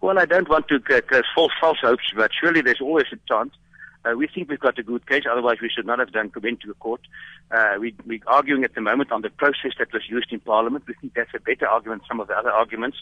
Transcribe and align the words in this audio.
Well, 0.00 0.18
I 0.18 0.26
don't 0.26 0.48
want 0.48 0.68
to 0.68 0.76
uh, 0.76 1.22
false, 1.34 1.52
false 1.60 1.78
hopes, 1.80 2.04
but 2.14 2.30
surely 2.38 2.60
there's 2.60 2.80
always 2.80 3.06
a 3.12 3.16
chance. 3.28 3.54
Uh, 4.04 4.14
we 4.16 4.26
think 4.26 4.50
we've 4.50 4.60
got 4.60 4.78
a 4.78 4.82
good 4.82 5.06
case, 5.06 5.24
otherwise 5.30 5.56
we 5.62 5.70
should 5.74 5.86
not 5.86 5.98
have 5.98 6.12
done 6.12 6.30
went 6.42 6.60
to 6.60 6.68
the 6.68 6.74
court. 6.74 7.00
Uh, 7.50 7.76
we, 7.80 7.94
we're 8.04 8.20
arguing 8.26 8.62
at 8.64 8.74
the 8.74 8.80
moment 8.80 9.10
on 9.10 9.22
the 9.22 9.30
process 9.30 9.72
that 9.78 9.92
was 9.94 10.02
used 10.08 10.30
in 10.30 10.40
Parliament. 10.40 10.84
We 10.86 10.94
think 11.00 11.14
that's 11.14 11.30
a 11.34 11.40
better 11.40 11.66
argument 11.66 12.02
than 12.02 12.08
some 12.08 12.20
of 12.20 12.28
the 12.28 12.34
other 12.34 12.50
arguments, 12.50 12.98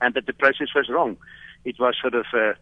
and 0.00 0.14
that 0.14 0.26
the 0.26 0.32
process 0.32 0.68
was 0.74 0.88
wrong. 0.88 1.16
It 1.64 1.78
was 1.78 1.94
sort 2.00 2.14
of 2.14 2.26
uh, 2.32 2.54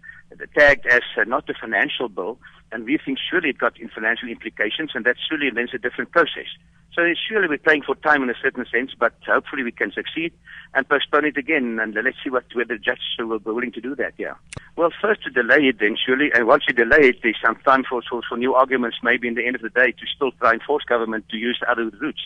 tagged 0.54 0.86
as 0.86 1.00
uh, 1.16 1.24
not 1.24 1.48
a 1.48 1.54
financial 1.54 2.08
bill, 2.08 2.38
and 2.72 2.84
we 2.84 2.98
think 3.02 3.18
surely 3.30 3.50
it 3.50 3.58
got 3.58 3.78
financial 3.94 4.28
implications, 4.28 4.90
and 4.94 5.06
that 5.06 5.16
surely 5.28 5.48
then 5.50 5.68
a 5.72 5.78
different 5.78 6.10
process. 6.10 6.48
So 6.94 7.02
surely 7.28 7.48
we're 7.48 7.58
playing 7.58 7.82
for 7.82 7.94
time 7.94 8.22
in 8.22 8.30
a 8.30 8.34
certain 8.42 8.66
sense, 8.72 8.92
but 8.98 9.14
hopefully 9.26 9.62
we 9.62 9.72
can 9.72 9.92
succeed 9.92 10.32
and 10.74 10.88
postpone 10.88 11.26
it 11.26 11.36
again, 11.36 11.78
and 11.80 11.94
let's 11.94 12.16
see 12.24 12.30
what 12.30 12.44
whether 12.54 12.74
the 12.74 12.78
judge 12.78 12.98
will 13.18 13.38
be 13.38 13.50
willing 13.50 13.72
to 13.72 13.80
do 13.80 13.94
that. 13.96 14.14
Yeah. 14.18 14.34
Well, 14.76 14.90
first 15.00 15.22
to 15.24 15.30
delay 15.30 15.68
it, 15.68 15.78
then 15.80 15.96
surely, 16.04 16.30
and 16.34 16.46
once 16.46 16.64
you 16.68 16.74
delay 16.74 17.08
it, 17.08 17.16
there's 17.22 17.38
some 17.44 17.56
time 17.56 17.84
for 17.88 18.02
for, 18.08 18.22
for 18.28 18.36
new 18.36 18.54
arguments. 18.54 18.98
Maybe 19.02 19.28
in 19.28 19.34
the 19.34 19.46
end 19.46 19.56
of 19.56 19.62
the 19.62 19.70
day, 19.70 19.92
to 19.92 20.06
still 20.14 20.32
try 20.32 20.52
and 20.52 20.62
force 20.62 20.84
government 20.84 21.28
to 21.30 21.36
use 21.36 21.60
other 21.68 21.90
routes. 22.00 22.20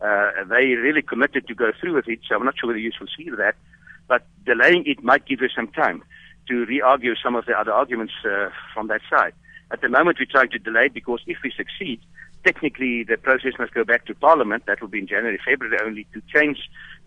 Uh, 0.00 0.44
they 0.48 0.74
really 0.74 1.02
committed 1.02 1.46
to 1.48 1.54
go 1.54 1.72
through 1.80 1.94
with 1.94 2.08
it, 2.08 2.20
so 2.28 2.36
I'm 2.36 2.44
not 2.44 2.58
sure 2.58 2.68
whether 2.68 2.78
you 2.78 2.92
will 2.98 3.08
see 3.16 3.30
that. 3.30 3.54
But 4.08 4.26
delaying 4.44 4.84
it 4.86 5.02
might 5.02 5.26
give 5.26 5.40
you 5.40 5.48
some 5.54 5.68
time 5.68 6.02
to 6.48 6.64
re-argue 6.66 7.14
some 7.22 7.34
of 7.34 7.46
the 7.46 7.58
other 7.58 7.72
arguments 7.72 8.12
uh, 8.24 8.50
from 8.72 8.88
that 8.88 9.00
side. 9.10 9.32
At 9.72 9.80
the 9.80 9.88
moment, 9.88 10.18
we're 10.20 10.30
trying 10.30 10.50
to 10.50 10.58
delay 10.58 10.88
because 10.88 11.20
if 11.26 11.38
we 11.42 11.52
succeed, 11.56 12.00
technically 12.46 13.02
the 13.02 13.16
process 13.16 13.54
must 13.58 13.74
go 13.74 13.84
back 13.84 14.06
to 14.06 14.14
Parliament. 14.14 14.64
That 14.66 14.80
will 14.80 14.88
be 14.88 15.00
in 15.00 15.08
January, 15.08 15.38
February 15.44 15.78
only 15.84 16.06
to 16.14 16.22
change 16.32 16.58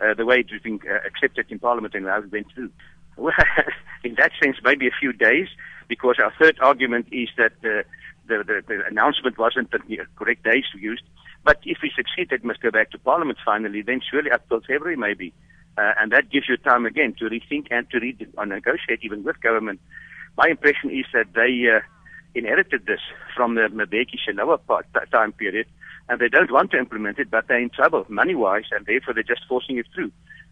uh, 0.01 0.13
the 0.13 0.25
way 0.25 0.39
it 0.41 0.51
has 0.51 0.61
been 0.61 0.79
uh, 0.85 1.07
accepted 1.07 1.45
in 1.49 1.59
Parliament 1.59 1.95
and 1.95 2.05
how 2.05 2.19
it 2.19 2.31
went 2.31 2.51
through. 2.53 2.69
Well, 3.15 3.33
in 4.03 4.15
that 4.15 4.31
sense, 4.43 4.57
maybe 4.63 4.87
a 4.87 4.99
few 4.99 5.13
days, 5.13 5.47
because 5.87 6.17
our 6.21 6.33
third 6.39 6.57
argument 6.61 7.07
is 7.11 7.29
that 7.37 7.53
uh, 7.63 7.83
the, 8.27 8.43
the, 8.45 8.63
the 8.67 8.85
announcement 8.85 9.37
wasn't 9.37 9.71
the 9.71 9.79
correct 10.17 10.43
days 10.43 10.65
used. 10.77 11.03
But 11.43 11.59
if 11.63 11.77
we 11.81 11.91
succeed, 11.95 12.31
it 12.31 12.43
must 12.43 12.61
go 12.61 12.71
back 12.71 12.91
to 12.91 12.99
Parliament 12.99 13.39
finally, 13.45 13.81
then 13.81 14.01
surely 14.09 14.31
up 14.31 14.47
till 14.49 14.59
February 14.59 14.97
maybe. 14.97 15.33
Uh, 15.77 15.93
and 15.99 16.11
that 16.11 16.29
gives 16.29 16.49
you 16.49 16.57
time 16.57 16.85
again 16.85 17.15
to 17.19 17.25
rethink 17.25 17.67
and 17.71 17.89
to 17.89 17.99
re- 17.99 18.27
uh, 18.37 18.45
negotiate 18.45 18.99
even 19.03 19.23
with 19.23 19.39
government. 19.39 19.79
My 20.37 20.49
impression 20.49 20.89
is 20.89 21.05
that 21.13 21.33
they 21.33 21.69
uh, 21.73 21.79
inherited 22.35 22.85
this 22.85 22.99
from 23.35 23.55
the 23.55 23.61
Mbeki 23.61 24.17
Shilowa 24.27 24.59
time 25.11 25.31
period, 25.33 25.67
and 26.07 26.19
they 26.19 26.29
don't 26.29 26.51
want 26.51 26.71
to 26.71 26.77
implement 26.77 27.19
it, 27.19 27.29
but 27.29 27.47
they're 27.47 27.59
in 27.59 27.69
trouble 27.69 28.05
money-wise, 28.09 28.65
and 28.71 28.85
therefore 28.85 29.13
they're 29.13 29.23
just 29.23 29.45
forcing 29.47 29.77
it 29.77 29.85
through. 29.93 30.11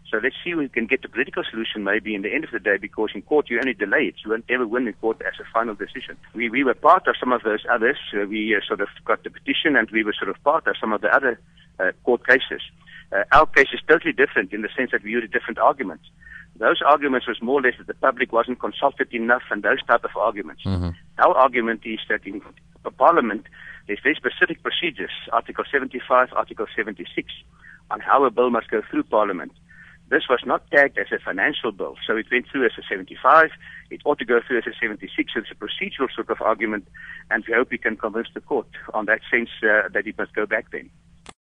So 0.10 0.20
let's 0.24 0.36
see 0.42 0.52
if 0.52 0.58
we 0.58 0.70
can 0.70 0.86
get 0.86 1.04
a 1.04 1.10
political 1.10 1.44
solution 1.50 1.84
maybe 1.84 2.16
in 2.16 2.22
the 2.22 2.34
end 2.34 2.46
of 2.46 2.52
the 2.52 2.60
day 2.60 2.78
because 2.78 3.10
in 3.14 3.22
court 3.24 3.50
you 3.50 3.60
only 3.60 3.74
delay 3.74 4.06
it. 4.06 4.16
You 4.24 4.32
won't 4.32 4.46
ever 4.50 4.66
win 4.66 4.88
in 4.88 4.94
court 4.94 5.22
as 5.22 5.34
a 5.40 5.44
final 5.54 5.76
decision. 5.76 6.16
We, 6.34 6.50
we 6.50 6.64
were 6.64 6.76
part 6.76 7.08
of 7.08 7.16
some 7.20 7.34
of 7.34 7.44
those 7.44 7.66
others. 7.70 7.98
Uh, 8.16 8.26
we 8.26 8.56
uh, 8.56 8.66
sort 8.66 8.80
of 8.80 8.88
got 9.04 9.26
the 9.26 9.30
petition 9.30 9.76
and 9.76 9.90
we 9.92 10.06
were 10.06 10.14
sort 10.18 10.30
of 10.30 10.42
part 10.46 10.66
of 10.66 10.76
some 10.80 10.94
of 10.94 11.02
the 11.02 11.14
other 11.14 11.42
uh, 11.80 11.92
court 12.06 12.26
cases. 12.26 12.62
Uh, 13.12 13.24
our 13.34 13.46
case 13.48 13.68
is 13.74 13.82
totally 13.86 14.14
different 14.14 14.54
in 14.54 14.62
the 14.62 14.70
sense 14.78 14.92
that 14.92 15.04
we 15.04 15.12
used 15.12 15.32
different 15.34 15.60
arguments. 15.60 16.06
Those 16.60 16.82
arguments 16.86 17.28
was 17.28 17.42
more 17.42 17.60
or 17.60 17.62
less 17.62 17.76
that 17.78 17.88
the 17.88 17.94
public 17.94 18.32
wasn't 18.34 18.60
consulted 18.60 19.14
enough 19.14 19.44
and 19.52 19.62
those 19.64 19.84
type 19.84 20.04
of 20.04 20.12
arguments. 20.16 20.64
Mm-hmm. 20.66 20.90
Our 21.20 21.36
argument 21.36 21.82
is 21.86 22.00
that 22.10 22.26
in 22.26 22.42
Parliament, 22.98 23.46
there's 23.86 24.00
very 24.02 24.16
specific 24.16 24.64
procedures, 24.64 25.12
Article 25.32 25.66
75, 25.72 26.30
Article 26.34 26.66
76, 26.76 27.32
on 27.92 28.00
how 28.00 28.26
a 28.26 28.32
bill 28.32 28.50
must 28.50 28.70
go 28.70 28.82
through 28.90 29.04
Parliament. 29.04 29.52
This 30.10 30.24
was 30.30 30.40
not 30.46 30.70
tagged 30.72 30.98
as 30.98 31.08
a 31.12 31.20
financial 31.20 31.72
bill, 31.74 31.96
so 32.06 32.16
it 32.16 32.28
went 32.32 32.46
through 32.50 32.66
as 32.66 32.72
a 32.78 32.82
75. 32.90 33.50
It 33.90 34.02
ought 34.06 34.20
to 34.20 34.26
go 34.26 34.40
through 34.46 34.60
as 34.60 34.68
a 34.68 34.74
76. 34.80 35.34
So 35.34 35.42
it's 35.42 35.52
a 35.52 35.56
procedural 35.56 36.08
sort 36.14 36.30
of 36.30 36.42
argument, 36.42 36.88
and 37.30 37.44
we 37.46 37.54
hope 37.54 37.72
we 37.72 37.78
can 37.78 37.98
convince 37.98 38.30
the 38.34 38.40
court 38.40 38.68
on 38.94 39.06
that 39.06 39.20
sense 39.30 39.50
uh, 39.64 39.90
that 39.94 40.08
it 40.08 40.18
must 40.18 40.34
go 40.34 40.46
back 40.46 40.72
then. 40.72 40.90